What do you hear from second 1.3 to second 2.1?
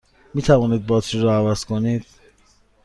عوض کنید؟